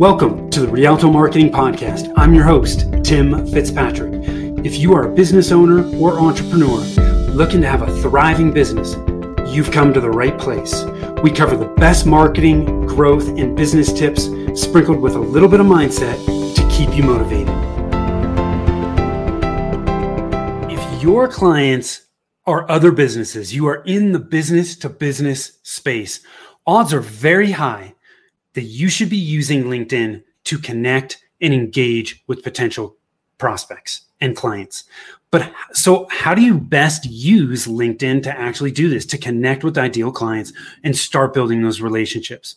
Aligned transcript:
Welcome 0.00 0.48
to 0.48 0.60
the 0.60 0.68
Rialto 0.68 1.10
Marketing 1.10 1.52
Podcast. 1.52 2.10
I'm 2.16 2.32
your 2.32 2.44
host, 2.44 2.86
Tim 3.04 3.46
Fitzpatrick. 3.48 4.14
If 4.64 4.78
you 4.78 4.94
are 4.94 5.02
a 5.02 5.14
business 5.14 5.52
owner 5.52 5.84
or 5.98 6.18
entrepreneur 6.18 6.78
looking 7.34 7.60
to 7.60 7.68
have 7.68 7.82
a 7.82 8.00
thriving 8.00 8.50
business, 8.50 8.94
you've 9.54 9.70
come 9.70 9.92
to 9.92 10.00
the 10.00 10.08
right 10.08 10.38
place. 10.38 10.84
We 11.22 11.30
cover 11.30 11.54
the 11.54 11.74
best 11.76 12.06
marketing, 12.06 12.86
growth, 12.86 13.28
and 13.28 13.54
business 13.54 13.92
tips 13.92 14.30
sprinkled 14.58 15.00
with 15.00 15.16
a 15.16 15.20
little 15.20 15.50
bit 15.50 15.60
of 15.60 15.66
mindset 15.66 16.16
to 16.54 16.68
keep 16.70 16.96
you 16.96 17.02
motivated. 17.02 17.54
If 20.72 21.02
your 21.02 21.28
clients 21.28 22.06
are 22.46 22.66
other 22.70 22.90
businesses, 22.90 23.54
you 23.54 23.66
are 23.66 23.82
in 23.84 24.12
the 24.12 24.18
business 24.18 24.76
to 24.76 24.88
business 24.88 25.58
space, 25.62 26.20
odds 26.66 26.94
are 26.94 27.00
very 27.00 27.50
high 27.50 27.92
that 28.54 28.62
you 28.62 28.88
should 28.88 29.10
be 29.10 29.16
using 29.16 29.64
LinkedIn 29.64 30.22
to 30.44 30.58
connect 30.58 31.24
and 31.40 31.54
engage 31.54 32.22
with 32.26 32.42
potential 32.42 32.96
prospects 33.38 34.02
and 34.20 34.36
clients. 34.36 34.84
But 35.30 35.52
so, 35.72 36.06
how 36.10 36.34
do 36.34 36.42
you 36.42 36.58
best 36.58 37.06
use 37.06 37.66
LinkedIn 37.66 38.22
to 38.24 38.38
actually 38.38 38.72
do 38.72 38.88
this, 38.88 39.06
to 39.06 39.18
connect 39.18 39.62
with 39.62 39.78
ideal 39.78 40.10
clients 40.10 40.52
and 40.82 40.96
start 40.96 41.32
building 41.32 41.62
those 41.62 41.80
relationships? 41.80 42.56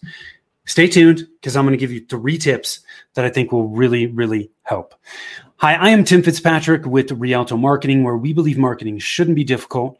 Stay 0.66 0.88
tuned 0.88 1.28
because 1.36 1.56
I'm 1.56 1.66
going 1.66 1.74
to 1.74 1.78
give 1.78 1.92
you 1.92 2.06
three 2.06 2.38
tips 2.38 2.80
that 3.14 3.26
I 3.26 3.30
think 3.30 3.52
will 3.52 3.68
really, 3.68 4.08
really 4.08 4.50
help. 4.64 4.96
Hi, 5.58 5.76
I 5.76 5.90
am 5.90 6.04
Tim 6.04 6.24
Fitzpatrick 6.24 6.86
with 6.86 7.12
Rialto 7.12 7.58
Marketing, 7.58 8.04
where 8.04 8.18
we 8.18 8.34
believe 8.34 8.58
marketing 8.58 8.98
shouldn't 8.98 9.36
be 9.36 9.44
difficult. 9.44 9.98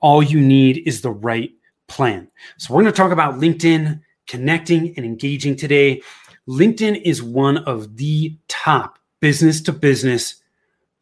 All 0.00 0.22
you 0.22 0.40
need 0.40 0.82
is 0.86 1.02
the 1.02 1.10
right 1.10 1.52
plan. 1.88 2.28
So, 2.56 2.72
we're 2.72 2.82
going 2.82 2.92
to 2.92 2.96
talk 2.96 3.12
about 3.12 3.34
LinkedIn 3.34 4.00
connecting 4.26 4.94
and 4.96 5.04
engaging 5.04 5.56
today. 5.56 6.02
LinkedIn 6.48 7.00
is 7.02 7.22
one 7.22 7.58
of 7.58 7.96
the 7.96 8.36
top 8.48 8.98
business 9.20 9.60
to 9.62 9.72
business 9.72 10.36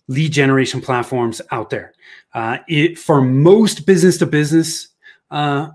lead 0.09 0.33
generation 0.33 0.81
platforms 0.81 1.41
out 1.51 1.71
there. 1.71 1.93
Uh, 2.35 2.59
it, 2.69 2.99
for 2.99 3.21
most 3.21 3.87
business 3.87 4.19
to 4.19 4.27
business 4.27 4.89
uh, 5.31 5.71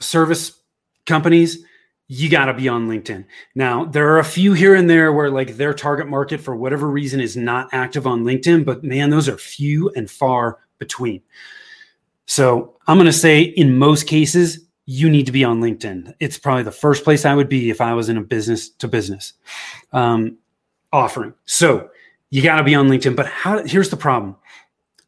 service 0.00 0.60
companies, 1.06 1.64
you 2.06 2.28
got 2.30 2.46
to 2.46 2.54
be 2.54 2.68
on 2.68 2.88
LinkedIn. 2.88 3.24
Now, 3.54 3.84
there 3.84 4.08
are 4.14 4.18
a 4.18 4.24
few 4.24 4.54
here 4.54 4.74
and 4.74 4.88
there 4.88 5.12
where 5.12 5.30
like 5.30 5.56
their 5.56 5.74
target 5.74 6.08
market 6.08 6.40
for 6.40 6.56
whatever 6.56 6.88
reason 6.88 7.20
is 7.20 7.36
not 7.36 7.68
active 7.72 8.06
on 8.06 8.24
LinkedIn, 8.24 8.64
but 8.64 8.82
man, 8.82 9.10
those 9.10 9.28
are 9.28 9.36
few 9.36 9.90
and 9.90 10.10
far 10.10 10.58
between. 10.78 11.22
So, 12.26 12.76
I'm 12.86 12.96
going 12.96 13.06
to 13.06 13.12
say 13.12 13.42
in 13.42 13.76
most 13.76 14.06
cases, 14.06 14.67
you 14.90 15.10
need 15.10 15.26
to 15.26 15.32
be 15.32 15.44
on 15.44 15.60
LinkedIn. 15.60 16.14
It's 16.18 16.38
probably 16.38 16.62
the 16.62 16.72
first 16.72 17.04
place 17.04 17.26
I 17.26 17.34
would 17.34 17.50
be 17.50 17.68
if 17.68 17.82
I 17.82 17.92
was 17.92 18.08
in 18.08 18.16
a 18.16 18.22
business 18.22 18.70
to 18.70 18.88
business 18.88 19.34
um, 19.92 20.38
offering. 20.94 21.34
So 21.44 21.90
you 22.30 22.42
got 22.42 22.56
to 22.56 22.64
be 22.64 22.74
on 22.74 22.88
LinkedIn. 22.88 23.14
But 23.14 23.26
how? 23.26 23.62
Here's 23.66 23.90
the 23.90 23.98
problem. 23.98 24.34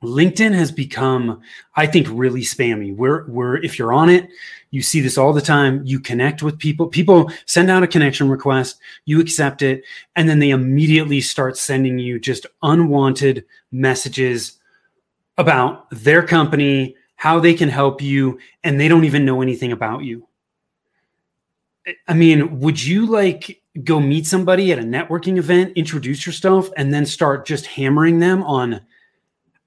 LinkedIn 0.02 0.52
has 0.52 0.70
become, 0.70 1.40
I 1.76 1.86
think, 1.86 2.08
really 2.10 2.42
spammy. 2.42 2.94
Where, 2.94 3.22
where 3.22 3.56
if 3.56 3.78
you're 3.78 3.94
on 3.94 4.10
it, 4.10 4.28
you 4.70 4.82
see 4.82 5.00
this 5.00 5.16
all 5.16 5.32
the 5.32 5.40
time. 5.40 5.80
You 5.86 5.98
connect 5.98 6.42
with 6.42 6.58
people. 6.58 6.86
People 6.86 7.32
send 7.46 7.70
out 7.70 7.82
a 7.82 7.86
connection 7.86 8.28
request, 8.28 8.78
you 9.06 9.18
accept 9.18 9.62
it, 9.62 9.82
and 10.14 10.28
then 10.28 10.40
they 10.40 10.50
immediately 10.50 11.22
start 11.22 11.56
sending 11.56 11.98
you 11.98 12.20
just 12.20 12.44
unwanted 12.62 13.46
messages 13.72 14.58
about 15.38 15.88
their 15.90 16.22
company, 16.22 16.96
how 17.20 17.38
they 17.38 17.52
can 17.52 17.68
help 17.68 18.00
you, 18.00 18.38
and 18.64 18.80
they 18.80 18.88
don't 18.88 19.04
even 19.04 19.26
know 19.26 19.42
anything 19.42 19.72
about 19.72 20.02
you. 20.02 20.26
I 22.08 22.14
mean, 22.14 22.60
would 22.60 22.82
you 22.82 23.04
like 23.04 23.60
go 23.84 24.00
meet 24.00 24.26
somebody 24.26 24.72
at 24.72 24.78
a 24.78 24.82
networking 24.82 25.36
event, 25.36 25.76
introduce 25.76 26.24
yourself, 26.24 26.70
and 26.78 26.94
then 26.94 27.04
start 27.04 27.44
just 27.44 27.66
hammering 27.66 28.20
them 28.20 28.42
on 28.44 28.80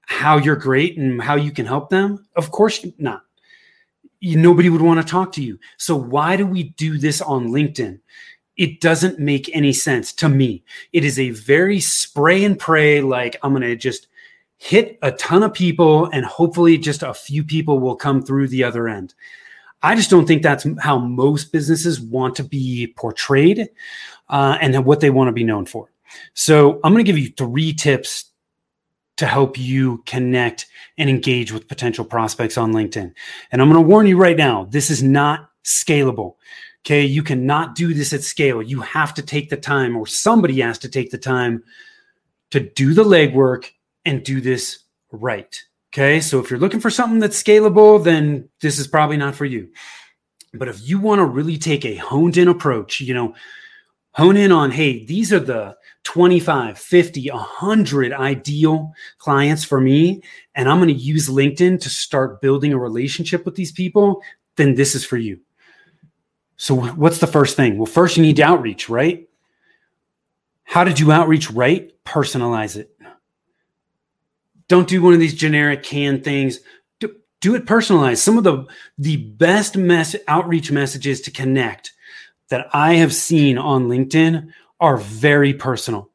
how 0.00 0.36
you're 0.36 0.56
great 0.56 0.98
and 0.98 1.22
how 1.22 1.36
you 1.36 1.52
can 1.52 1.64
help 1.64 1.90
them? 1.90 2.26
Of 2.34 2.50
course 2.50 2.84
not. 2.98 3.22
Nobody 4.20 4.68
would 4.68 4.82
want 4.82 5.00
to 5.00 5.08
talk 5.08 5.30
to 5.34 5.42
you. 5.44 5.60
So, 5.78 5.94
why 5.94 6.34
do 6.34 6.48
we 6.48 6.70
do 6.70 6.98
this 6.98 7.20
on 7.20 7.50
LinkedIn? 7.50 8.00
It 8.56 8.80
doesn't 8.80 9.20
make 9.20 9.48
any 9.54 9.72
sense 9.72 10.12
to 10.14 10.28
me. 10.28 10.64
It 10.92 11.04
is 11.04 11.20
a 11.20 11.30
very 11.30 11.78
spray 11.78 12.42
and 12.42 12.58
pray, 12.58 13.00
like, 13.00 13.36
I'm 13.44 13.52
going 13.52 13.62
to 13.62 13.76
just 13.76 14.08
hit 14.64 14.98
a 15.02 15.12
ton 15.12 15.42
of 15.42 15.52
people 15.52 16.06
and 16.06 16.24
hopefully 16.24 16.78
just 16.78 17.02
a 17.02 17.12
few 17.12 17.44
people 17.44 17.80
will 17.80 17.94
come 17.94 18.22
through 18.22 18.48
the 18.48 18.64
other 18.64 18.88
end. 18.88 19.12
I 19.82 19.94
just 19.94 20.08
don't 20.08 20.24
think 20.24 20.42
that's 20.42 20.66
how 20.80 20.98
most 20.98 21.52
businesses 21.52 22.00
want 22.00 22.34
to 22.36 22.44
be 22.44 22.94
portrayed 22.96 23.68
uh, 24.30 24.56
and 24.62 24.86
what 24.86 25.00
they 25.00 25.10
want 25.10 25.28
to 25.28 25.32
be 25.32 25.44
known 25.44 25.66
for. 25.66 25.90
So 26.32 26.80
I'm 26.82 26.94
going 26.94 27.04
to 27.04 27.12
give 27.12 27.18
you 27.18 27.30
three 27.36 27.74
tips 27.74 28.30
to 29.18 29.26
help 29.26 29.58
you 29.58 30.02
connect 30.06 30.66
and 30.96 31.10
engage 31.10 31.52
with 31.52 31.68
potential 31.68 32.04
prospects 32.04 32.56
on 32.56 32.72
LinkedIn. 32.72 33.12
And 33.52 33.60
I'm 33.60 33.70
going 33.70 33.82
to 33.82 33.86
warn 33.86 34.06
you 34.06 34.16
right 34.16 34.36
now, 34.36 34.66
this 34.70 34.88
is 34.88 35.02
not 35.02 35.50
scalable. 35.62 36.36
Okay. 36.86 37.04
You 37.04 37.22
cannot 37.22 37.74
do 37.74 37.92
this 37.92 38.14
at 38.14 38.22
scale. 38.22 38.62
You 38.62 38.80
have 38.80 39.12
to 39.12 39.22
take 39.22 39.50
the 39.50 39.58
time, 39.58 39.94
or 39.94 40.06
somebody 40.06 40.60
has 40.62 40.78
to 40.78 40.88
take 40.88 41.10
the 41.10 41.18
time 41.18 41.62
to 42.50 42.60
do 42.60 42.94
the 42.94 43.04
legwork 43.04 43.70
and 44.04 44.22
do 44.22 44.40
this 44.40 44.80
right. 45.12 45.62
Okay. 45.92 46.20
So 46.20 46.40
if 46.40 46.50
you're 46.50 46.60
looking 46.60 46.80
for 46.80 46.90
something 46.90 47.20
that's 47.20 47.40
scalable, 47.40 48.02
then 48.02 48.48
this 48.60 48.78
is 48.78 48.88
probably 48.88 49.16
not 49.16 49.34
for 49.34 49.44
you. 49.44 49.70
But 50.52 50.68
if 50.68 50.88
you 50.88 50.98
want 50.98 51.20
to 51.20 51.24
really 51.24 51.56
take 51.56 51.84
a 51.84 51.96
honed 51.96 52.36
in 52.36 52.48
approach, 52.48 53.00
you 53.00 53.14
know, 53.14 53.34
hone 54.12 54.36
in 54.36 54.52
on, 54.52 54.70
hey, 54.70 55.04
these 55.04 55.32
are 55.32 55.40
the 55.40 55.76
25, 56.04 56.78
50, 56.78 57.30
100 57.30 58.12
ideal 58.12 58.92
clients 59.18 59.64
for 59.64 59.80
me, 59.80 60.22
and 60.54 60.68
I'm 60.68 60.78
going 60.78 60.88
to 60.88 60.94
use 60.94 61.28
LinkedIn 61.28 61.80
to 61.80 61.90
start 61.90 62.40
building 62.40 62.72
a 62.72 62.78
relationship 62.78 63.44
with 63.44 63.56
these 63.56 63.72
people, 63.72 64.22
then 64.56 64.74
this 64.74 64.94
is 64.94 65.04
for 65.04 65.16
you. 65.16 65.40
So, 66.56 66.76
what's 66.76 67.18
the 67.18 67.26
first 67.26 67.56
thing? 67.56 67.76
Well, 67.76 67.86
first, 67.86 68.16
you 68.16 68.22
need 68.22 68.36
to 68.36 68.42
outreach, 68.42 68.88
right? 68.88 69.28
How 70.62 70.84
did 70.84 71.00
you 71.00 71.10
outreach 71.10 71.50
right? 71.50 71.92
Personalize 72.04 72.76
it. 72.76 72.93
Don't 74.68 74.88
do 74.88 75.02
one 75.02 75.14
of 75.14 75.20
these 75.20 75.34
generic 75.34 75.82
canned 75.82 76.24
things. 76.24 76.60
Do, 77.00 77.14
do 77.40 77.54
it 77.54 77.66
personalized. 77.66 78.22
Some 78.22 78.38
of 78.38 78.44
the 78.44 78.66
the 78.98 79.16
best 79.16 79.76
mess 79.76 80.16
outreach 80.28 80.70
messages 80.70 81.20
to 81.22 81.30
connect 81.30 81.92
that 82.48 82.66
I 82.72 82.94
have 82.94 83.14
seen 83.14 83.58
on 83.58 83.88
LinkedIn 83.88 84.48
are 84.80 84.96
very 84.96 85.54
personal. 85.54 86.10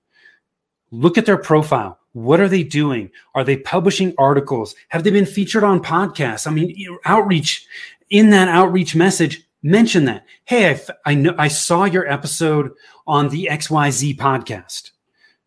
Look 0.91 1.17
at 1.17 1.25
their 1.25 1.37
profile. 1.37 1.99
What 2.13 2.39
are 2.39 2.47
they 2.47 2.63
doing? 2.63 3.11
Are 3.35 3.43
they 3.43 3.57
publishing 3.57 4.15
articles? 4.17 4.75
Have 4.89 5.03
they 5.03 5.11
been 5.11 5.25
featured 5.25 5.63
on 5.63 5.83
podcasts? 5.83 6.47
I 6.47 6.51
mean, 6.51 6.75
outreach 7.05 7.67
in 8.09 8.31
that 8.31 8.47
outreach 8.47 8.95
message, 8.95 9.43
mention 9.61 10.05
that. 10.05 10.25
Hey, 10.45 10.71
I, 10.71 10.79
I 11.05 11.13
know 11.13 11.35
I 11.37 11.47
saw 11.47 11.85
your 11.85 12.07
episode 12.07 12.71
on 13.05 13.29
the 13.29 13.47
XYZ 13.51 14.17
podcast 14.17 14.91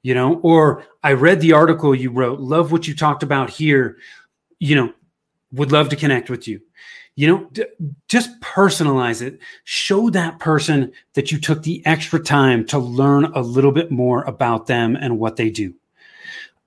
you 0.02 0.14
know, 0.14 0.40
or 0.42 0.84
I 1.02 1.12
read 1.12 1.40
the 1.40 1.52
article 1.52 1.94
you 1.94 2.10
wrote, 2.10 2.40
love 2.40 2.72
what 2.72 2.86
you 2.86 2.94
talked 2.94 3.22
about 3.22 3.50
here, 3.50 3.98
you 4.58 4.74
know, 4.74 4.92
would 5.52 5.72
love 5.72 5.88
to 5.90 5.96
connect 5.96 6.30
with 6.30 6.48
you. 6.48 6.60
You 7.14 7.28
know, 7.28 7.48
d- 7.52 7.66
just 8.08 8.40
personalize 8.40 9.20
it. 9.20 9.38
Show 9.64 10.10
that 10.10 10.38
person 10.38 10.92
that 11.12 11.30
you 11.30 11.38
took 11.38 11.62
the 11.62 11.84
extra 11.84 12.18
time 12.18 12.66
to 12.68 12.78
learn 12.78 13.26
a 13.26 13.40
little 13.40 13.72
bit 13.72 13.90
more 13.90 14.22
about 14.24 14.66
them 14.66 14.96
and 14.96 15.18
what 15.18 15.36
they 15.36 15.50
do. 15.50 15.74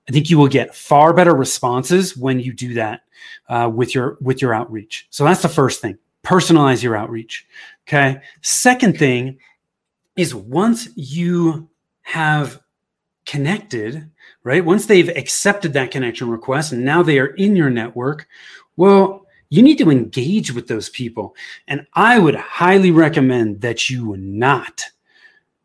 I 0.08 0.12
think 0.12 0.30
you 0.30 0.38
will 0.38 0.48
get 0.48 0.74
far 0.74 1.12
better 1.12 1.34
responses 1.34 2.16
when 2.16 2.38
you 2.38 2.52
do 2.52 2.74
that 2.74 3.02
uh, 3.48 3.70
with 3.74 3.92
your 3.94 4.18
with 4.20 4.40
your 4.40 4.54
outreach. 4.54 5.08
So 5.10 5.24
that's 5.24 5.42
the 5.42 5.48
first 5.48 5.80
thing. 5.80 5.98
Personalize 6.24 6.82
your 6.82 6.96
outreach. 6.96 7.44
Okay. 7.88 8.20
Second 8.40 8.98
thing 8.98 9.38
is 10.14 10.32
once 10.32 10.88
you 10.94 11.68
have 12.02 12.60
connected, 13.26 14.10
right? 14.44 14.64
Once 14.64 14.86
they've 14.86 15.08
accepted 15.10 15.72
that 15.72 15.90
connection 15.90 16.30
request 16.30 16.72
and 16.72 16.84
now 16.84 17.02
they 17.02 17.18
are 17.18 17.26
in 17.26 17.56
your 17.56 17.70
network, 17.70 18.26
well, 18.76 19.26
you 19.50 19.62
need 19.62 19.78
to 19.78 19.90
engage 19.90 20.52
with 20.52 20.68
those 20.68 20.88
people. 20.88 21.36
And 21.68 21.86
I 21.94 22.18
would 22.18 22.34
highly 22.34 22.90
recommend 22.90 23.60
that 23.60 23.90
you 23.90 24.16
not 24.16 24.82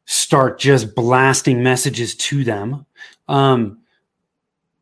start 0.06 0.60
just 0.60 0.96
blasting 0.96 1.64
messages 1.64 2.16
to 2.16 2.44
them. 2.44 2.86
Um, 3.28 3.80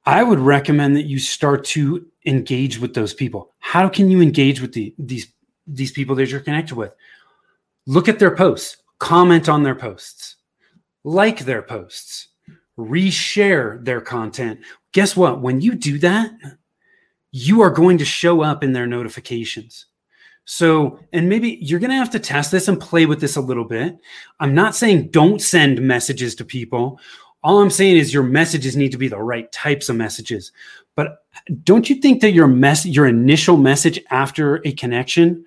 I 0.05 0.23
would 0.23 0.39
recommend 0.39 0.95
that 0.95 1.05
you 1.05 1.19
start 1.19 1.63
to 1.65 2.07
engage 2.25 2.79
with 2.79 2.93
those 2.93 3.13
people. 3.13 3.51
How 3.59 3.87
can 3.87 4.09
you 4.09 4.21
engage 4.21 4.61
with 4.61 4.73
the, 4.73 4.93
these 4.97 5.27
these 5.67 5.91
people 5.91 6.15
that 6.15 6.31
you're 6.31 6.39
connected 6.39 6.75
with? 6.75 6.95
Look 7.85 8.09
at 8.09 8.17
their 8.17 8.35
posts, 8.35 8.77
comment 8.97 9.47
on 9.47 9.61
their 9.61 9.75
posts, 9.75 10.37
like 11.03 11.41
their 11.41 11.61
posts, 11.61 12.28
reshare 12.79 13.83
their 13.83 14.01
content. 14.01 14.59
Guess 14.93 15.15
what? 15.15 15.41
When 15.41 15.61
you 15.61 15.75
do 15.75 15.99
that, 15.99 16.31
you 17.31 17.61
are 17.61 17.69
going 17.69 17.97
to 17.99 18.05
show 18.05 18.41
up 18.41 18.63
in 18.63 18.73
their 18.73 18.87
notifications. 18.87 19.85
So, 20.45 20.99
and 21.13 21.29
maybe 21.29 21.59
you're 21.61 21.79
going 21.79 21.91
to 21.91 21.95
have 21.95 22.09
to 22.11 22.19
test 22.19 22.51
this 22.51 22.67
and 22.67 22.79
play 22.79 23.05
with 23.05 23.21
this 23.21 23.35
a 23.35 23.41
little 23.41 23.65
bit. 23.65 23.97
I'm 24.39 24.55
not 24.55 24.75
saying 24.75 25.09
don't 25.09 25.41
send 25.41 25.79
messages 25.79 26.33
to 26.35 26.45
people. 26.45 26.99
All 27.43 27.61
I'm 27.61 27.69
saying 27.69 27.97
is 27.97 28.13
your 28.13 28.23
messages 28.23 28.75
need 28.75 28.91
to 28.91 28.97
be 28.97 29.07
the 29.07 29.21
right 29.21 29.51
types 29.51 29.89
of 29.89 29.95
messages. 29.95 30.51
But 30.95 31.19
don't 31.63 31.89
you 31.89 31.97
think 31.97 32.21
that 32.21 32.31
your 32.31 32.47
mess, 32.47 32.85
your 32.85 33.05
initial 33.05 33.57
message 33.57 33.99
after 34.09 34.65
a 34.65 34.71
connection 34.71 35.45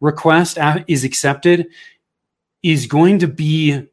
request 0.00 0.58
is 0.86 1.02
accepted 1.02 1.66
is 2.62 2.86
going 2.86 3.18
to 3.18 3.28
be 3.28 3.86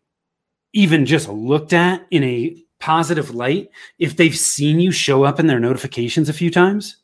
even 0.74 1.06
just 1.06 1.28
looked 1.28 1.74
at 1.74 2.06
in 2.12 2.24
a 2.24 2.56
positive 2.82 3.34
light 3.34 3.70
if 4.00 4.18
they've 4.18 4.36
seen 4.36 4.80
you 4.80 4.92
show 4.92 5.24
up 5.24 5.40
in 5.40 5.48
their 5.48 5.60
notifications 5.60 6.28
a 6.28 6.34
few 6.34 6.52
times? 6.52 6.98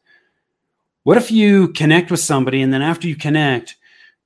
What 1.04 1.18
if 1.18 1.32
you 1.32 1.70
connect 1.70 2.12
with 2.12 2.20
somebody 2.20 2.62
and 2.62 2.74
then 2.74 2.82
after 2.82 3.08
you 3.08 3.16
connect, 3.16 3.78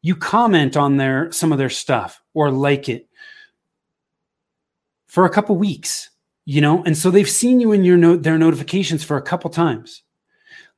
you 0.02 0.16
comment 0.16 0.76
on 0.76 0.98
their 0.98 1.32
some 1.32 1.52
of 1.52 1.60
their 1.60 1.70
stuff 1.70 2.20
or 2.34 2.50
like 2.50 2.90
it 2.90 3.08
for 5.06 5.26
a 5.26 5.30
couple 5.30 5.56
weeks, 5.58 6.10
you 6.46 6.62
know? 6.62 6.84
And 6.84 6.98
so 6.98 7.12
they've 7.12 7.30
seen 7.30 7.60
you 7.60 7.72
in 7.72 7.84
your 7.84 7.98
note 7.98 8.24
their 8.24 8.40
notifications 8.40 9.04
for 9.04 9.18
a 9.18 9.22
couple 9.22 9.52
times. 9.52 10.02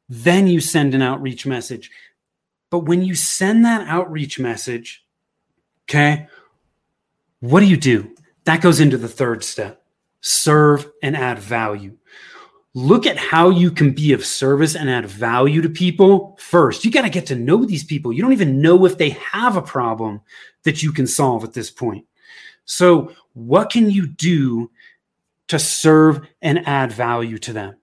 Then 0.09 0.47
you 0.47 0.59
send 0.59 0.93
an 0.93 1.01
outreach 1.01 1.45
message. 1.45 1.89
But 2.69 2.79
when 2.79 3.03
you 3.03 3.15
send 3.15 3.63
that 3.63 3.87
outreach 3.87 4.39
message, 4.39 5.05
okay, 5.85 6.27
what 7.39 7.59
do 7.59 7.67
you 7.67 7.77
do? 7.77 8.13
That 8.45 8.61
goes 8.61 8.79
into 8.79 8.97
the 8.97 9.07
third 9.07 9.43
step 9.43 9.82
serve 10.23 10.89
and 11.03 11.15
add 11.15 11.37
value 11.37 11.95
look 12.73 13.05
at 13.05 13.17
how 13.17 13.49
you 13.49 13.69
can 13.69 13.91
be 13.91 14.13
of 14.13 14.25
service 14.25 14.75
and 14.75 14.89
add 14.89 15.05
value 15.05 15.61
to 15.61 15.69
people 15.69 16.37
first. 16.39 16.83
You 16.83 16.91
got 16.91 17.03
to 17.03 17.09
get 17.09 17.27
to 17.27 17.35
know 17.35 17.65
these 17.65 17.83
people. 17.83 18.11
You 18.11 18.21
don't 18.21 18.33
even 18.33 18.61
know 18.61 18.85
if 18.85 18.97
they 18.97 19.11
have 19.11 19.57
a 19.57 19.61
problem 19.61 20.21
that 20.63 20.81
you 20.81 20.91
can 20.91 21.05
solve 21.05 21.43
at 21.43 21.53
this 21.53 21.69
point. 21.69 22.05
So, 22.65 23.13
what 23.33 23.69
can 23.69 23.91
you 23.91 24.07
do 24.07 24.71
to 25.49 25.59
serve 25.59 26.21
and 26.41 26.67
add 26.67 26.91
value 26.91 27.37
to 27.39 27.53
them? 27.53 27.75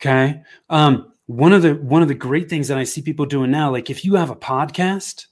Okay. 0.00 0.42
Um, 0.68 1.12
one 1.26 1.52
of 1.52 1.62
the 1.62 1.74
one 1.74 2.02
of 2.02 2.08
the 2.08 2.14
great 2.14 2.50
things 2.50 2.68
that 2.68 2.78
I 2.78 2.84
see 2.84 3.02
people 3.02 3.24
doing 3.24 3.50
now, 3.50 3.70
like 3.70 3.88
if 3.88 4.04
you 4.04 4.16
have 4.16 4.30
a 4.30 4.36
podcast, 4.36 5.26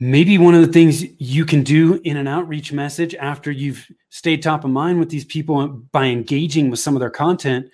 maybe 0.00 0.38
one 0.38 0.54
of 0.54 0.62
the 0.62 0.72
things 0.72 1.04
you 1.20 1.44
can 1.44 1.62
do 1.62 2.00
in 2.04 2.16
an 2.16 2.26
outreach 2.26 2.72
message 2.72 3.14
after 3.16 3.50
you've 3.50 3.86
stayed 4.08 4.42
top 4.42 4.64
of 4.64 4.70
mind 4.70 4.98
with 4.98 5.10
these 5.10 5.26
people 5.26 5.68
by 5.68 6.06
engaging 6.06 6.70
with 6.70 6.80
some 6.80 6.96
of 6.96 7.00
their 7.00 7.10
content 7.10 7.66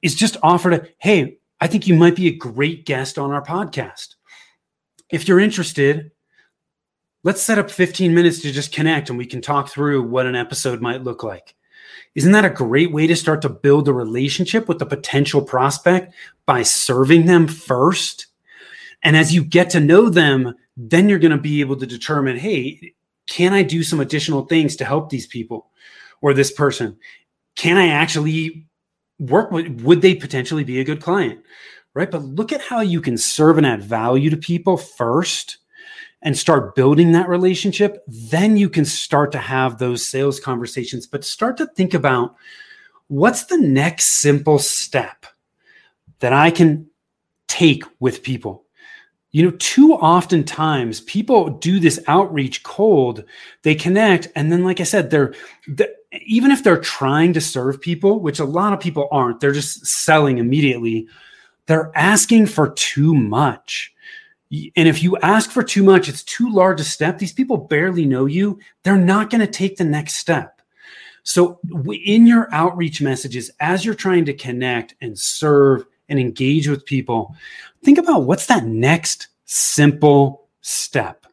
is 0.00 0.14
just 0.14 0.38
offer 0.42 0.70
to 0.70 0.88
hey 0.98 1.36
i 1.60 1.66
think 1.66 1.86
you 1.86 1.94
might 1.94 2.16
be 2.16 2.26
a 2.26 2.36
great 2.36 2.86
guest 2.86 3.18
on 3.18 3.30
our 3.30 3.44
podcast. 3.44 4.14
If 5.10 5.28
you're 5.28 5.40
interested 5.40 6.10
let's 7.24 7.42
set 7.42 7.58
up 7.58 7.70
15 7.70 8.14
minutes 8.14 8.40
to 8.40 8.52
just 8.52 8.72
connect 8.72 9.10
and 9.10 9.18
we 9.18 9.26
can 9.26 9.42
talk 9.42 9.68
through 9.68 10.02
what 10.02 10.26
an 10.26 10.36
episode 10.36 10.80
might 10.80 11.04
look 11.04 11.22
like. 11.22 11.54
Isn't 12.14 12.32
that 12.32 12.44
a 12.44 12.50
great 12.50 12.92
way 12.92 13.06
to 13.06 13.16
start 13.16 13.42
to 13.42 13.48
build 13.48 13.88
a 13.88 13.92
relationship 13.92 14.68
with 14.68 14.78
the 14.78 14.86
potential 14.86 15.42
prospect 15.42 16.14
by 16.46 16.62
serving 16.62 17.26
them 17.26 17.46
first? 17.46 18.28
And 19.02 19.16
as 19.16 19.34
you 19.34 19.44
get 19.44 19.70
to 19.70 19.80
know 19.80 20.08
them 20.08 20.54
then 20.78 21.08
you're 21.08 21.18
going 21.18 21.32
to 21.32 21.36
be 21.36 21.60
able 21.60 21.76
to 21.76 21.86
determine 21.86 22.38
hey 22.38 22.94
can 23.26 23.52
i 23.52 23.62
do 23.62 23.82
some 23.82 24.00
additional 24.00 24.46
things 24.46 24.76
to 24.76 24.84
help 24.84 25.10
these 25.10 25.26
people 25.26 25.70
or 26.20 26.32
this 26.32 26.52
person? 26.52 26.96
Can 27.56 27.76
i 27.76 27.88
actually 27.88 28.66
work 29.18 29.50
with 29.50 29.82
would 29.82 30.00
they 30.00 30.14
potentially 30.14 30.64
be 30.64 30.80
a 30.80 30.84
good 30.84 31.02
client 31.02 31.40
right? 31.94 32.12
But 32.12 32.22
look 32.22 32.52
at 32.52 32.60
how 32.60 32.80
you 32.80 33.00
can 33.00 33.18
serve 33.18 33.58
and 33.58 33.66
add 33.66 33.82
value 33.82 34.30
to 34.30 34.36
people 34.36 34.76
first 34.76 35.58
and 36.22 36.38
start 36.38 36.76
building 36.76 37.10
that 37.12 37.28
relationship. 37.28 38.04
Then 38.06 38.56
you 38.56 38.68
can 38.68 38.84
start 38.84 39.32
to 39.32 39.38
have 39.38 39.78
those 39.78 40.06
sales 40.06 40.38
conversations 40.38 41.08
but 41.08 41.24
start 41.24 41.56
to 41.56 41.66
think 41.66 41.94
about 41.94 42.36
what's 43.08 43.46
the 43.46 43.58
next 43.58 44.20
simple 44.20 44.58
step 44.58 45.26
that 46.20 46.32
i 46.32 46.50
can 46.50 46.86
take 47.46 47.82
with 48.00 48.22
people 48.22 48.64
you 49.38 49.44
know 49.44 49.56
too 49.58 49.94
often 49.94 50.42
times 50.42 51.00
people 51.02 51.50
do 51.50 51.78
this 51.78 52.00
outreach 52.08 52.62
cold 52.62 53.24
they 53.62 53.74
connect 53.74 54.28
and 54.34 54.50
then 54.50 54.64
like 54.64 54.80
i 54.80 54.84
said 54.84 55.10
they're, 55.10 55.32
even 56.26 56.50
if 56.50 56.64
they're 56.64 56.80
trying 56.80 57.32
to 57.32 57.40
serve 57.40 57.80
people 57.80 58.20
which 58.20 58.40
a 58.40 58.44
lot 58.44 58.72
of 58.72 58.80
people 58.80 59.08
aren't 59.10 59.40
they're 59.40 59.52
just 59.52 59.86
selling 59.86 60.38
immediately 60.38 61.06
they're 61.68 61.92
asking 61.94 62.46
for 62.46 62.70
too 62.70 63.14
much. 63.14 63.94
And 64.50 64.88
if 64.88 65.02
you 65.02 65.18
ask 65.18 65.50
for 65.50 65.62
too 65.62 65.84
much 65.84 66.08
it's 66.08 66.24
too 66.24 66.50
large 66.50 66.80
a 66.80 66.84
step 66.84 67.18
these 67.18 67.34
people 67.34 67.58
barely 67.58 68.06
know 68.06 68.24
you 68.24 68.58
they're 68.82 68.96
not 68.96 69.28
going 69.30 69.42
to 69.42 69.46
take 69.46 69.76
the 69.76 69.84
next 69.84 70.14
step. 70.14 70.62
So 71.22 71.60
in 71.92 72.26
your 72.26 72.48
outreach 72.52 73.02
messages 73.02 73.50
as 73.60 73.84
you're 73.84 73.94
trying 73.94 74.24
to 74.24 74.32
connect 74.32 74.94
and 75.02 75.18
serve 75.18 75.84
and 76.08 76.18
engage 76.18 76.68
with 76.68 76.86
people, 76.86 77.34
think 77.84 77.98
about 77.98 78.24
what's 78.24 78.46
that 78.46 78.64
next 78.64 79.28
simple 79.44 80.48
step. 80.60 81.26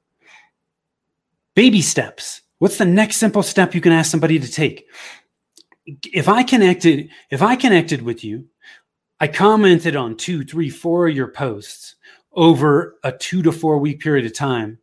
Baby 1.55 1.81
steps. 1.81 2.41
What's 2.59 2.77
the 2.77 2.85
next 2.85 3.17
simple 3.17 3.43
step 3.43 3.75
you 3.75 3.81
can 3.81 3.91
ask 3.91 4.09
somebody 4.09 4.39
to 4.39 4.51
take? 4.51 4.87
If 5.85 6.27
I 6.27 6.43
connected, 6.43 7.09
if 7.29 7.41
I 7.41 7.55
connected 7.55 8.01
with 8.01 8.23
you, 8.23 8.45
I 9.19 9.27
commented 9.27 9.95
on 9.95 10.17
two, 10.17 10.43
three, 10.43 10.69
four 10.69 11.07
of 11.07 11.15
your 11.15 11.27
posts 11.29 11.95
over 12.33 12.97
a 13.03 13.11
two 13.11 13.41
to 13.43 13.51
four 13.51 13.77
week 13.77 14.01
period 14.01 14.25
of 14.25 14.33
time. 14.33 14.77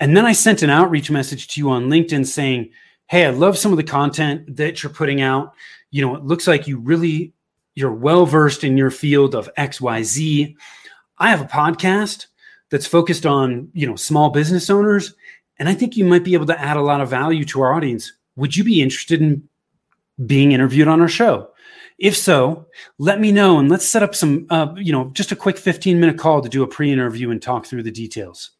And 0.00 0.16
then 0.16 0.26
I 0.26 0.32
sent 0.32 0.62
an 0.62 0.70
outreach 0.70 1.10
message 1.10 1.48
to 1.48 1.60
you 1.60 1.70
on 1.70 1.88
LinkedIn 1.88 2.26
saying, 2.26 2.70
Hey, 3.06 3.24
I 3.24 3.30
love 3.30 3.56
some 3.56 3.72
of 3.72 3.78
the 3.78 3.84
content 3.84 4.56
that 4.56 4.82
you're 4.82 4.92
putting 4.92 5.22
out. 5.22 5.54
You 5.90 6.02
know, 6.02 6.14
it 6.14 6.24
looks 6.24 6.46
like 6.46 6.66
you 6.66 6.78
really 6.78 7.32
you're 7.78 7.92
well 7.92 8.26
versed 8.26 8.64
in 8.64 8.76
your 8.76 8.90
field 8.90 9.36
of 9.36 9.48
XYZ. 9.56 10.52
I 11.18 11.30
have 11.30 11.40
a 11.40 11.44
podcast 11.44 12.26
that's 12.70 12.88
focused 12.88 13.24
on, 13.24 13.68
you 13.72 13.86
know, 13.86 13.94
small 13.94 14.30
business 14.30 14.68
owners 14.68 15.14
and 15.60 15.68
I 15.68 15.74
think 15.74 15.96
you 15.96 16.04
might 16.04 16.24
be 16.24 16.34
able 16.34 16.46
to 16.46 16.60
add 16.60 16.76
a 16.76 16.82
lot 16.82 17.00
of 17.00 17.08
value 17.08 17.44
to 17.46 17.62
our 17.62 17.72
audience. 17.72 18.12
Would 18.34 18.56
you 18.56 18.64
be 18.64 18.82
interested 18.82 19.22
in 19.22 19.48
being 20.26 20.50
interviewed 20.50 20.88
on 20.88 21.00
our 21.00 21.08
show? 21.08 21.50
If 21.98 22.16
so, 22.16 22.66
let 22.98 23.20
me 23.20 23.30
know 23.30 23.60
and 23.60 23.68
let's 23.68 23.88
set 23.88 24.02
up 24.02 24.14
some, 24.14 24.46
uh, 24.50 24.74
you 24.76 24.92
know, 24.92 25.10
just 25.12 25.30
a 25.30 25.36
quick 25.36 25.56
15 25.56 26.00
minute 26.00 26.18
call 26.18 26.40
to 26.40 26.48
do 26.48 26.64
a 26.64 26.66
pre 26.66 26.92
interview 26.92 27.30
and 27.30 27.40
talk 27.40 27.64
through 27.64 27.84
the 27.84 27.92
details. 27.92 28.50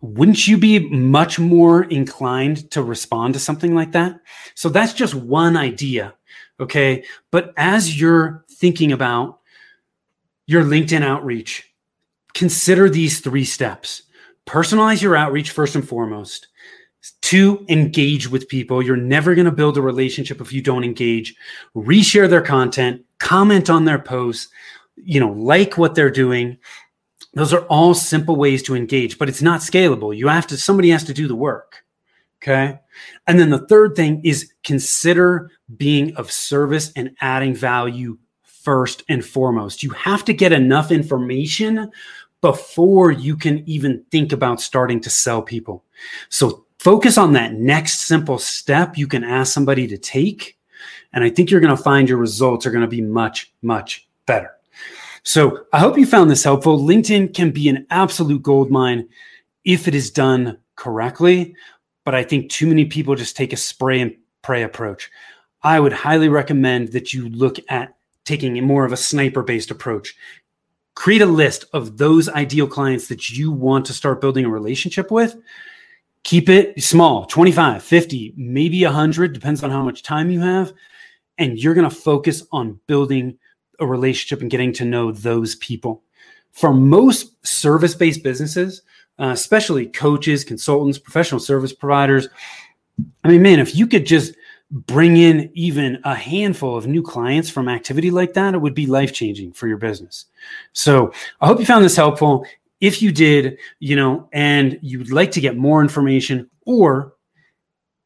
Wouldn't 0.00 0.46
you 0.46 0.58
be 0.58 0.78
much 0.90 1.38
more 1.38 1.84
inclined 1.84 2.70
to 2.72 2.82
respond 2.82 3.34
to 3.34 3.40
something 3.40 3.74
like 3.74 3.92
that? 3.92 4.20
So 4.54 4.68
that's 4.68 4.92
just 4.92 5.14
one 5.14 5.56
idea 5.56 6.14
Okay. 6.60 7.04
But 7.30 7.52
as 7.56 8.00
you're 8.00 8.44
thinking 8.50 8.92
about 8.92 9.40
your 10.46 10.62
LinkedIn 10.62 11.02
outreach, 11.02 11.70
consider 12.34 12.88
these 12.88 13.20
three 13.20 13.44
steps. 13.44 14.02
Personalize 14.46 15.02
your 15.02 15.16
outreach 15.16 15.50
first 15.50 15.74
and 15.74 15.86
foremost. 15.86 16.48
Two, 17.20 17.64
engage 17.68 18.28
with 18.28 18.48
people. 18.48 18.82
You're 18.82 18.96
never 18.96 19.34
going 19.34 19.44
to 19.44 19.52
build 19.52 19.76
a 19.76 19.82
relationship 19.82 20.40
if 20.40 20.52
you 20.52 20.62
don't 20.62 20.84
engage. 20.84 21.34
Reshare 21.74 22.28
their 22.28 22.42
content, 22.42 23.02
comment 23.18 23.70
on 23.70 23.84
their 23.84 23.98
posts, 23.98 24.48
you 24.96 25.20
know, 25.20 25.32
like 25.32 25.76
what 25.78 25.94
they're 25.94 26.10
doing. 26.10 26.58
Those 27.36 27.52
are 27.52 27.66
all 27.66 27.92
simple 27.92 28.36
ways 28.36 28.62
to 28.62 28.74
engage, 28.74 29.18
but 29.18 29.28
it's 29.28 29.42
not 29.42 29.60
scalable. 29.60 30.16
You 30.16 30.28
have 30.28 30.46
to, 30.46 30.56
somebody 30.56 30.88
has 30.88 31.04
to 31.04 31.12
do 31.12 31.28
the 31.28 31.36
work. 31.36 31.84
Okay. 32.42 32.78
And 33.26 33.38
then 33.38 33.50
the 33.50 33.66
third 33.66 33.94
thing 33.94 34.22
is 34.24 34.52
consider 34.64 35.50
being 35.76 36.16
of 36.16 36.32
service 36.32 36.92
and 36.96 37.14
adding 37.20 37.54
value 37.54 38.16
first 38.42 39.02
and 39.10 39.22
foremost. 39.22 39.82
You 39.82 39.90
have 39.90 40.24
to 40.24 40.32
get 40.32 40.52
enough 40.52 40.90
information 40.90 41.90
before 42.40 43.10
you 43.10 43.36
can 43.36 43.62
even 43.68 44.02
think 44.10 44.32
about 44.32 44.62
starting 44.62 45.00
to 45.00 45.10
sell 45.10 45.42
people. 45.42 45.84
So 46.30 46.64
focus 46.78 47.18
on 47.18 47.34
that 47.34 47.52
next 47.52 48.00
simple 48.00 48.38
step 48.38 48.96
you 48.96 49.06
can 49.06 49.24
ask 49.24 49.52
somebody 49.52 49.86
to 49.88 49.98
take. 49.98 50.56
And 51.12 51.22
I 51.22 51.28
think 51.28 51.50
you're 51.50 51.60
going 51.60 51.76
to 51.76 51.82
find 51.82 52.08
your 52.08 52.18
results 52.18 52.64
are 52.64 52.70
going 52.70 52.80
to 52.80 52.88
be 52.88 53.02
much, 53.02 53.52
much 53.60 54.08
better. 54.24 54.55
So 55.26 55.66
I 55.72 55.80
hope 55.80 55.98
you 55.98 56.06
found 56.06 56.30
this 56.30 56.44
helpful. 56.44 56.78
LinkedIn 56.78 57.34
can 57.34 57.50
be 57.50 57.68
an 57.68 57.86
absolute 57.90 58.42
gold 58.42 58.70
mine 58.70 59.08
if 59.64 59.86
it 59.86 59.94
is 59.94 60.10
done 60.10 60.58
correctly 60.76 61.54
but 62.06 62.14
I 62.14 62.22
think 62.22 62.48
too 62.48 62.68
many 62.68 62.86
people 62.86 63.16
just 63.16 63.36
take 63.36 63.52
a 63.52 63.58
spray 63.58 64.00
and 64.00 64.16
pray 64.40 64.62
approach. 64.62 65.10
I 65.62 65.80
would 65.80 65.92
highly 65.92 66.28
recommend 66.28 66.92
that 66.92 67.12
you 67.12 67.28
look 67.28 67.58
at 67.68 67.94
taking 68.24 68.62
more 68.64 68.84
of 68.84 68.92
a 68.92 68.96
sniper 68.96 69.42
based 69.42 69.72
approach. 69.72 70.16
Create 70.94 71.20
a 71.20 71.26
list 71.26 71.64
of 71.72 71.98
those 71.98 72.28
ideal 72.28 72.68
clients 72.68 73.08
that 73.08 73.28
you 73.28 73.50
want 73.50 73.84
to 73.86 73.92
start 73.92 74.20
building 74.20 74.44
a 74.44 74.48
relationship 74.48 75.10
with. 75.10 75.36
Keep 76.22 76.48
it 76.48 76.82
small 76.82 77.26
25, 77.26 77.82
50, 77.82 78.34
maybe 78.36 78.84
100, 78.84 79.32
depends 79.32 79.64
on 79.64 79.70
how 79.70 79.82
much 79.82 80.04
time 80.04 80.30
you 80.30 80.40
have. 80.40 80.72
And 81.38 81.58
you're 81.58 81.74
going 81.74 81.90
to 81.90 81.94
focus 81.94 82.44
on 82.52 82.78
building 82.86 83.36
a 83.78 83.86
relationship 83.86 84.40
and 84.40 84.50
getting 84.50 84.72
to 84.74 84.84
know 84.84 85.12
those 85.12 85.56
people 85.56 86.02
for 86.52 86.72
most 86.72 87.34
service 87.46 87.94
based 87.94 88.22
businesses, 88.22 88.82
uh, 89.18 89.28
especially 89.28 89.86
coaches, 89.86 90.44
consultants, 90.44 90.98
professional 90.98 91.40
service 91.40 91.72
providers, 91.72 92.28
I 93.24 93.28
mean, 93.28 93.42
man, 93.42 93.58
if 93.58 93.76
you 93.76 93.86
could 93.86 94.06
just 94.06 94.34
bring 94.70 95.16
in 95.16 95.50
even 95.54 95.98
a 96.04 96.14
handful 96.14 96.76
of 96.76 96.86
new 96.86 97.02
clients 97.02 97.48
from 97.50 97.68
activity 97.68 98.10
like 98.10 98.32
that, 98.34 98.54
it 98.54 98.58
would 98.58 98.74
be 98.74 98.86
life 98.86 99.12
changing 99.12 99.52
for 99.52 99.68
your 99.68 99.76
business. 99.76 100.26
So 100.72 101.12
I 101.40 101.46
hope 101.46 101.60
you 101.60 101.66
found 101.66 101.84
this 101.84 101.96
helpful. 101.96 102.46
If 102.80 103.00
you 103.00 103.12
did, 103.12 103.58
you 103.78 103.96
know, 103.96 104.28
and 104.32 104.78
you'd 104.82 105.12
like 105.12 105.30
to 105.32 105.40
get 105.40 105.56
more 105.56 105.82
information, 105.82 106.50
or 106.64 107.14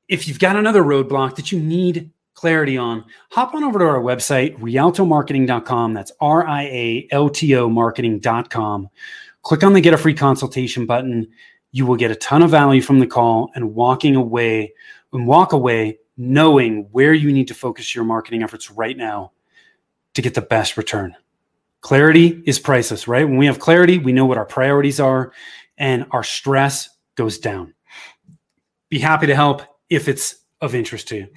if 0.09 0.29
you've 0.29 0.39
got 0.39 0.57
another 0.57 0.83
roadblock 0.83 1.37
that 1.37 1.51
you 1.51 1.61
need 1.61 2.11
clarity 2.41 2.79
on, 2.79 3.05
hop 3.31 3.55
on 3.55 3.63
over 3.63 3.79
to 3.79 3.85
our 3.85 4.01
website, 4.01 4.59
rialtomarketing.com. 4.61 5.93
That's 5.93 6.11
R 6.23 6.47
I 6.47 6.63
A 6.63 7.09
L 7.11 7.29
T 7.29 7.55
O 7.55 7.69
marketing.com. 7.69 8.89
Click 9.43 9.63
on 9.63 9.75
the 9.75 9.81
get 9.83 9.93
a 9.93 9.99
free 9.99 10.15
consultation 10.15 10.87
button. 10.87 11.29
You 11.73 11.85
will 11.85 11.97
get 11.97 12.11
a 12.11 12.17
ton 12.17 12.43
of 12.43 12.51
value 12.51 12.81
from 12.81 12.99
the 12.99 13.07
call 13.07 13.51
and 13.55 13.75
walking 13.75 14.17
away 14.17 14.73
and 15.13 15.27
walk 15.27 15.53
away 15.53 15.99
knowing 16.17 16.89
where 16.93 17.13
you 17.13 17.31
need 17.31 17.49
to 17.49 17.55
focus 17.55 17.95
your 17.95 18.05
marketing 18.05 18.43
efforts 18.43 18.71
right 18.71 18.97
now 18.97 19.33
to 20.15 20.23
get 20.23 20.33
the 20.33 20.41
best 20.41 20.79
return. 20.79 21.15
Clarity 21.83 22.43
is 22.47 22.59
priceless, 22.59 23.07
right? 23.07 23.25
When 23.25 23.37
we 23.37 23.47
have 23.47 23.59
clarity, 23.59 23.99
we 23.99 24.13
know 24.13 24.25
what 24.25 24.39
our 24.39 24.47
priorities 24.47 24.99
are 24.99 25.33
and 25.77 26.07
our 26.11 26.25
stress 26.25 26.89
goes 27.17 27.39
down. 27.39 27.75
Be 28.89 28.99
happy 28.99 29.27
to 29.27 29.35
help 29.35 29.61
if 29.91 30.09
it's 30.09 30.37
of 30.63 30.75
interest 30.75 31.09
to 31.09 31.17
you. 31.17 31.29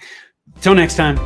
Till 0.63 0.73
next 0.75 0.95
time. 0.95 1.17